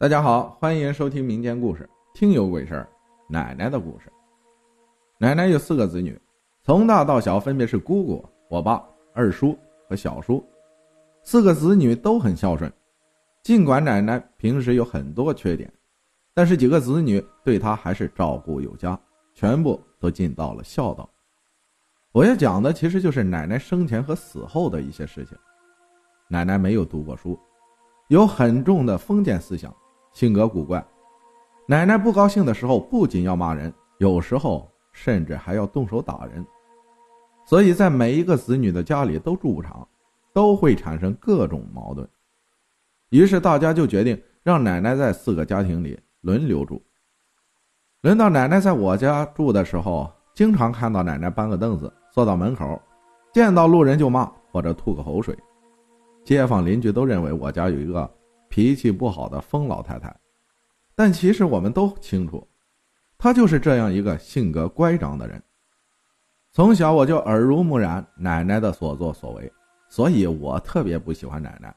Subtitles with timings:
[0.00, 1.86] 大家好，欢迎收听民间故事
[2.18, 2.88] 《听有鬼事儿》。
[3.30, 4.10] 奶奶的故事。
[5.18, 6.18] 奶奶有四个子女，
[6.62, 8.82] 从大到小分别是姑姑、我爸、
[9.12, 9.54] 二叔
[9.86, 10.42] 和小叔。
[11.22, 12.72] 四个子女都很孝顺，
[13.42, 15.70] 尽管奶奶平时有很多缺点，
[16.32, 18.98] 但是几个子女对她还是照顾有加，
[19.34, 21.06] 全部都尽到了孝道。
[22.12, 25.36] 我要讲的其实就是奶奶生前和死后的一些事情。
[26.26, 27.38] 奶奶没有读过书，
[28.08, 29.70] 有很重的封建思想，
[30.12, 30.84] 性格古怪。
[31.66, 36.44] 奶奶不高兴的时候，不仅要骂人，有时候甚至还要动手打人。
[37.46, 39.86] 所以在每一个子女的家里都住不长，
[40.32, 42.08] 都会产生各种矛盾。
[43.08, 46.80] 于是大家就决定让奶奶在四个家庭里轮流住。
[48.02, 52.80] 轮到奶奶在我家住的时候，经常看到奶奶搬个凳子坐到门口，
[53.32, 55.36] 见到路人就骂或者吐个口水。
[56.24, 58.08] 街坊邻居都认为我家有一个
[58.50, 60.14] 脾气不好的疯老太太。
[60.94, 62.46] 但其实我们都清楚，
[63.16, 65.42] 她就是这样一个性格乖张的人。
[66.52, 69.50] 从小我就耳濡目染奶奶的所作所为，
[69.88, 71.74] 所以我特别不喜欢奶奶。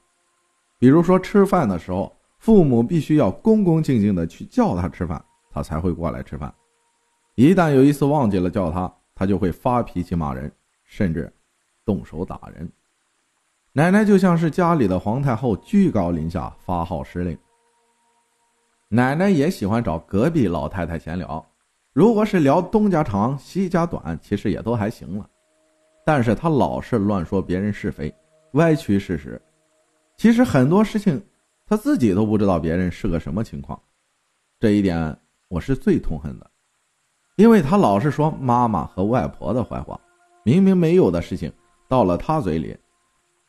[0.80, 6.54] 比如说吃饭的时候，父母必须要恭恭敬敬的去叫她吃饭，她才会过来吃饭。
[7.36, 10.52] 一旦有一次忘记了叫她，她就会发脾气骂人，
[10.84, 11.32] 甚至
[11.86, 12.70] 动手打人。
[13.76, 17.36] 奶奶就像是家里的皇太后，居高临下发号施令。
[18.88, 21.44] 奶奶也喜欢找隔壁老太太闲聊，
[21.92, 25.28] 如果是聊东家长西家短，其实也都还行了。
[26.06, 28.14] 但是她老是乱说别人是非，
[28.52, 29.42] 歪曲事实。
[30.18, 31.20] 其实很多事情，
[31.66, 33.82] 她自己都不知道别人是个什么情况。
[34.60, 35.18] 这一点
[35.50, 36.48] 我是最痛恨的，
[37.38, 40.00] 因为她老是说妈妈和外婆的坏话，
[40.44, 41.52] 明明没有的事情，
[41.88, 42.78] 到了她嘴里，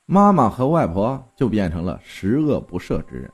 [0.07, 3.31] 妈妈和外婆就变成了十恶不赦之人。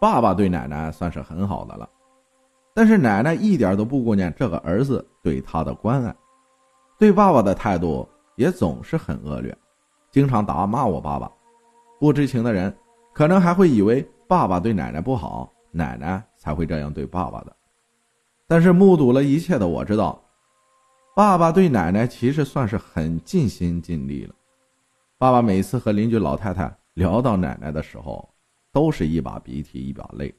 [0.00, 1.88] 爸爸对奶奶算是很好的了，
[2.74, 6.14] 但是奶奶一点都不顾念这个儿子对她的关爱，
[6.98, 9.56] 对爸爸的态度也总是很恶劣，
[10.10, 11.30] 经常打骂我爸爸。
[12.00, 12.76] 不知情的人
[13.12, 17.56] 可能还会以为爸爸对奶奶不好，奶奶才会这样对爸爸的。
[18.48, 20.20] 但是目睹了一切的我知道，
[21.14, 24.34] 爸爸对奶奶其实算是很尽心尽力了。
[25.20, 28.32] 爸爸每次和邻居老太太聊到奶奶的时候，
[28.72, 30.32] 都是一把鼻涕一把泪，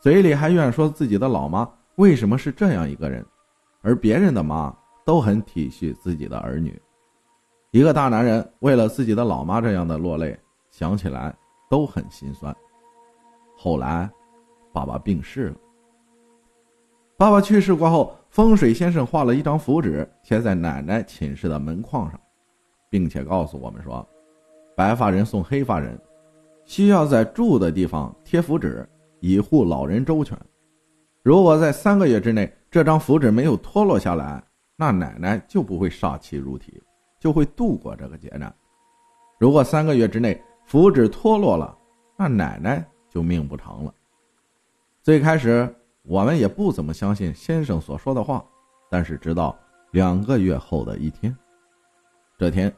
[0.00, 3.24] 嘴里还怨说自己的老妈为什么是这样一个人，
[3.80, 4.76] 而别人的妈
[5.06, 6.82] 都很体恤自己的儿女。
[7.70, 10.36] 一个大男人为了自己的老妈这样的落泪，
[10.72, 11.32] 想起来
[11.70, 12.52] 都很心酸。
[13.56, 14.10] 后来，
[14.72, 15.56] 爸爸病逝了。
[17.16, 22.20] 爸爸去世过后，风水先生画了一张符纸贴在奶奶寝室的门框上，
[22.90, 24.06] 并且告诉我们说
[24.76, 25.98] ：“白发人送黑发人。”
[26.66, 28.88] 需要在住的地方贴符纸，
[29.20, 30.38] 以护老人周全。
[31.22, 34.40] 如果在三个月之内这张符纸没有脱落下来，
[34.76, 36.80] 那奶奶就不会煞气入体，
[37.18, 38.54] 就会度过这个劫难。
[39.38, 41.76] 如果三个月之内符纸脱落了，
[42.16, 43.92] 那奶奶就命不长了。
[45.02, 45.68] 最开始
[46.02, 48.44] 我们也不怎么相信先生所说的话，
[48.88, 49.58] 但是直到
[49.90, 51.36] 两个月后的一天，
[52.38, 52.72] 这天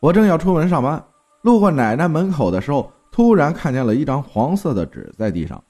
[0.00, 1.02] 我正要出门上班，
[1.42, 2.90] 路过奶奶门口的时候。
[3.12, 5.62] 突然看见了一张黄色的纸在地上，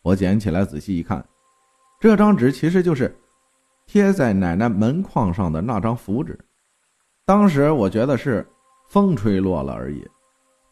[0.00, 1.22] 我捡起来仔细一看，
[2.00, 3.14] 这张纸其实就是
[3.86, 6.36] 贴在奶奶门框上的那张符纸。
[7.26, 8.44] 当时我觉得是
[8.88, 10.02] 风吹落了而已，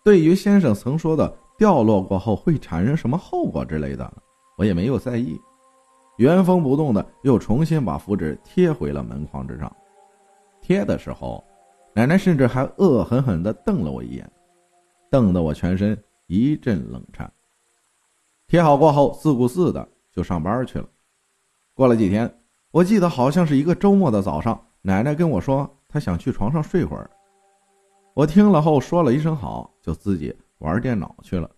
[0.03, 4.11] 对于先生曾说的掉落过后会产生什么后果之类的，
[4.57, 5.39] 我也没有在意，
[6.17, 9.71] 原封不动的又重新把符纸贴回了门框之上。
[10.63, 11.45] 贴的时候，
[11.95, 14.31] 奶奶甚至还恶狠狠地瞪了我一眼。
[15.11, 17.33] 瞪得我全身一阵冷颤。
[18.47, 20.89] 贴好过后，自顾自的就上班去了。
[21.75, 22.33] 过了几天，
[22.71, 27.11] 我记得好像是一个周末的早上，奶奶跟我说她想去床上睡会儿。
[28.15, 31.49] 我听了后说了一声好，就自己玩电脑去了。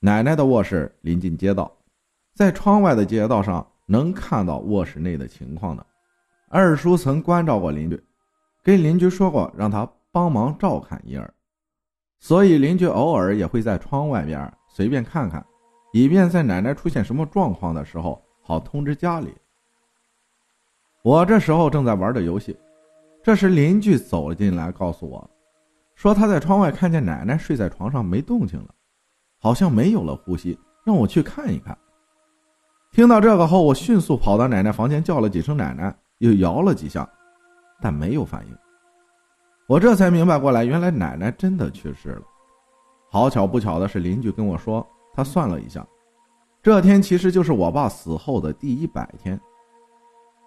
[0.00, 1.70] 奶奶的卧室临近街道，
[2.34, 5.84] 在窗外的街道上能看到卧室内的情况的。
[6.48, 8.02] 二叔曾关照过邻居，
[8.68, 11.32] 跟邻居说过让他帮忙照看婴儿。
[12.20, 15.42] 所以邻居偶尔也会在窗外边随便看看，
[15.94, 19.34] 以便在奶奶出现什么状况的时候好通知家里。
[21.02, 22.54] 我这时候正在玩着游戏，
[23.24, 25.30] 这时邻居走了进来，告诉我，
[25.94, 28.74] 说他在窗外看见奶奶睡在床上没动静了，
[29.38, 31.74] 好像没有了呼吸，让我去看一看。
[32.92, 37.08] 听到这个后，我迅速跑到奶奶房间叫了几声奶奶，又摇了几下，
[37.80, 38.56] 但没有反应。
[39.66, 42.22] 我这才明白过来，原来奶奶真的去世了。
[43.10, 45.86] 好巧不巧的是，邻居跟我说，他算了一下，
[46.62, 49.38] 这天其实就是我爸死后的第一百天。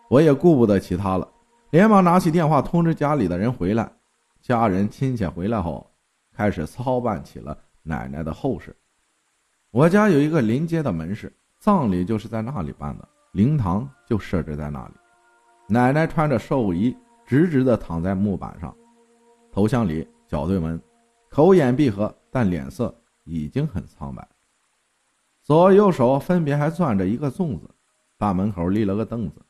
[0.10, 1.28] 我也顾不得其他了，
[1.70, 3.92] 连忙拿起电话通知家里的人回来。
[4.42, 5.90] 家人亲戚回来后，
[6.36, 8.76] 开始操办起了奶奶的后事。
[9.70, 14.94] 我家有一个临街的门市，葬礼就是在那里办的，灵堂就设置在那里。
[15.68, 16.96] 奶奶穿着寿衣，
[17.32, 18.76] 直直的躺在木板上，
[19.54, 20.78] 头向里，脚对门，
[21.30, 22.94] 口眼闭合，但脸色
[23.24, 24.28] 已经很苍白。
[25.42, 27.70] 左右手分别还攥着一个粽子，
[28.18, 29.42] 大门口立了个凳子，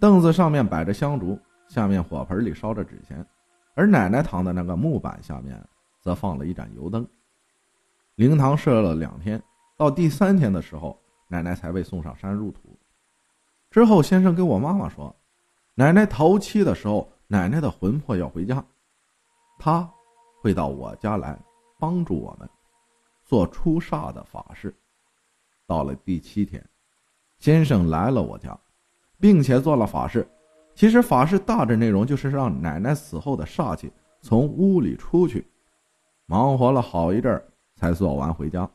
[0.00, 1.38] 凳子上面摆着香烛，
[1.68, 3.24] 下面火盆里烧着纸钱，
[3.74, 5.64] 而奶奶躺的那个木板下面
[6.00, 7.06] 则放了一盏油灯。
[8.16, 9.40] 灵堂设了两天，
[9.76, 12.76] 到第三天的时候，奶奶才被送上山入土。
[13.70, 15.14] 之后，先生跟我妈妈说，
[15.76, 18.60] 奶奶头七的时候，奶奶的魂魄要回家，
[19.56, 19.88] 她
[20.42, 21.38] 会到我家来
[21.78, 22.50] 帮助我们
[23.24, 24.74] 做出煞的法事。
[25.64, 26.60] 到了第七天，
[27.38, 28.58] 先生来了我家，
[29.20, 30.28] 并且做了法事。
[30.74, 35.48] 其实法事大致内容就是让奶奶死后的煞气从屋里出去。
[36.26, 37.44] 忙活了好一阵儿，
[37.76, 38.68] 才做完回家。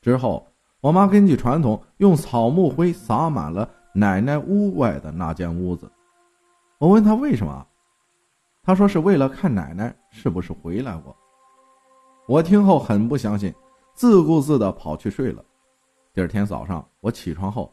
[0.00, 0.46] 之后，
[0.80, 5.90] 我妈根据传统用草木灰撒满了奶奶屋外的那间屋子。
[6.78, 7.66] 我问她为什么，
[8.64, 11.16] 他说是为了看奶奶是不是回来过。
[12.28, 13.52] 我听后很不相信，
[13.92, 15.44] 自顾自的跑去睡了。
[16.14, 17.72] 第二天早上，我起床后，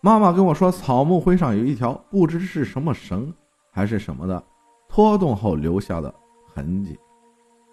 [0.00, 3.32] 妈妈跟我说，草木灰上有一条不知是什么绳
[3.70, 4.42] 还是什么的，
[4.88, 6.14] 拖动后留下的
[6.46, 6.98] 痕迹，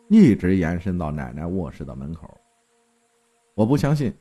[0.09, 2.29] 一直延伸到奶奶卧室的门口。
[3.55, 4.13] 我不相信，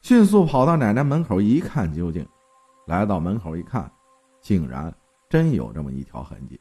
[0.00, 2.26] 迅速跑到奶奶门口一看究竟，
[2.86, 3.92] 来到门口一看，
[4.40, 4.90] 竟然
[5.28, 6.58] 真有这么一条痕迹。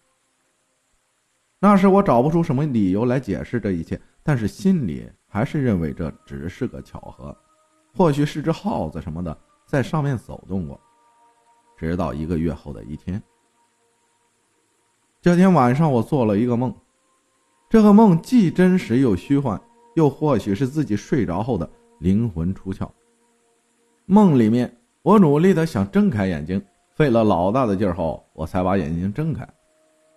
[1.63, 7.33] 那时我找不出什么理由来解释这一切，但是心里还是认为这只是个巧合。
[7.95, 10.77] 或许是只耗子什么的在上面走动过，
[11.77, 13.23] 直到一个月后的一天。
[15.21, 16.75] 这天晚上，我做了一个梦，
[17.69, 19.57] 这个梦既真实又虚幻，
[19.95, 21.69] 又或许是自己睡着后的
[22.01, 22.89] 灵魂出窍。
[24.05, 24.69] 梦里面，
[25.01, 26.61] 我努力的想睁开眼睛，
[26.93, 29.47] 费了老大的劲儿后，我才把眼睛睁开，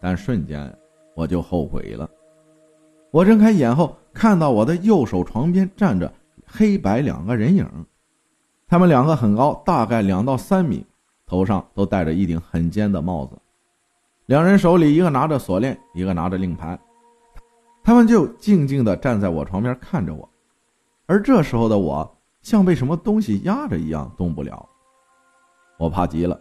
[0.00, 0.76] 但瞬间
[1.16, 2.08] 我就后悔了。
[3.10, 6.12] 我睁开眼后，看到我的右手床边站着。
[6.48, 7.68] 黑白两个人影，
[8.68, 10.86] 他们两个很高，大概两到三米，
[11.26, 13.36] 头上都戴着一顶很尖的帽子。
[14.26, 16.78] 两人手里一个拿着锁链，一个拿着令牌，
[17.82, 20.28] 他们就静静地站在我床边看着我。
[21.06, 24.68] 而这时候的我，像被什么东西压着一样动不了。
[25.78, 26.40] 我怕极了，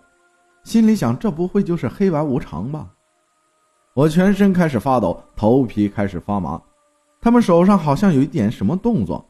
[0.63, 2.93] 心里想：这不会就是黑白无常吧？
[3.95, 6.61] 我全身开始发抖，头皮开始发麻。
[7.21, 9.25] 他们手上好像有一点什么动作。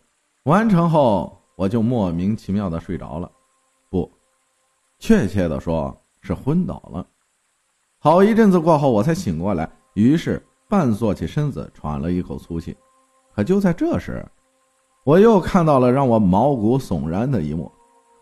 [0.45, 3.29] 完成后，我就莫名其妙的睡着了，
[3.91, 4.11] 不，
[4.97, 7.05] 确切的说是昏倒了。
[7.99, 12.75] 好一阵子过后，我才醒过来，于是半坐起身子，喘了一口粗气。
[13.35, 14.25] 可就在这时，
[15.03, 17.71] 我又看到了让我毛骨悚然的一幕：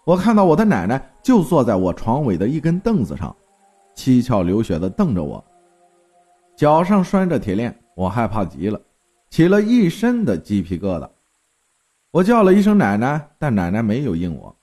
[0.05, 3.33] 我看到我的奶奶就坐在我床尾的一根凳子上，
[3.95, 5.41] 七窍流血的瞪着我，
[6.55, 7.77] 脚上拴着铁链。
[7.95, 8.81] 我害怕极了，
[9.29, 11.07] 起了一身的鸡皮疙瘩。
[12.09, 14.55] 我叫了一声“奶奶”，但奶奶没有应我，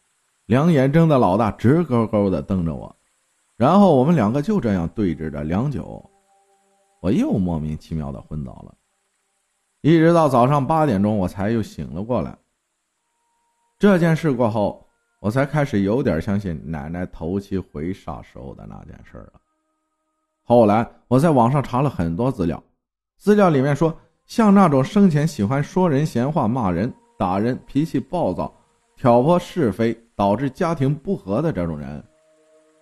[0.47, 2.97] 两眼睁得老大，直勾勾的瞪着我。
[3.57, 6.05] 然后我们两个就这样对峙着良久，
[7.01, 8.75] 我又莫名其妙的昏倒了，
[9.81, 12.37] 一直到早上八点钟，我才又醒了过来。
[13.79, 14.85] 这件事过后，
[15.21, 19.41] 我才开始有点相信奶奶头七回煞时候的那件事了。
[20.45, 22.63] 后来我在网上查了很多资料，
[23.17, 26.93] 资料里面说，像那种生前喜欢说人闲话、骂人。
[27.19, 28.51] 打人、脾气暴躁、
[28.97, 32.03] 挑拨是非，导致家庭不和的这种人，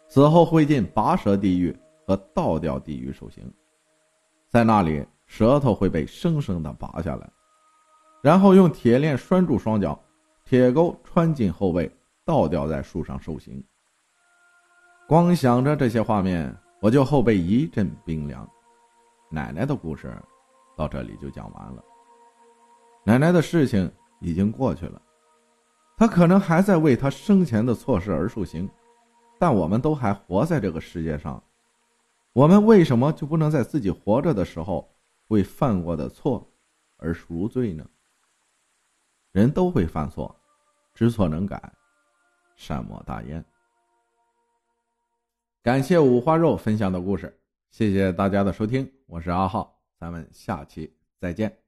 [0.07, 3.53] 死后会进拔舌地狱和倒吊地狱受刑，
[4.49, 7.29] 在那里舌头会被生生的拔下来，
[8.23, 10.01] 然后用铁链拴住双脚，
[10.45, 11.91] 铁钩穿进后背，
[12.25, 13.61] 倒吊在树上受刑。
[15.09, 18.49] 光想着这些画面，我就后背一阵冰凉。
[19.31, 20.17] 奶奶的故事
[20.77, 21.85] 到这里就讲完了。
[23.05, 23.91] 奶奶的事情。
[24.21, 25.01] 已经过去了，
[25.97, 28.69] 她可能还在为她生前的错事而受刑，
[29.39, 31.41] 但我们都还活在这个世界上，
[32.33, 34.93] 我们为什么就不能在自己活着的时候
[35.29, 36.45] 为犯过的错
[36.97, 37.89] 而赎罪呢？
[39.31, 40.35] 人都会犯错，
[40.95, 41.73] 知错能改，
[42.57, 43.45] 善莫大焉。
[45.69, 47.31] 感谢五花肉分享的故事，
[47.71, 51.68] 谢谢大家的收听，我是阿浩，咱们下期再见。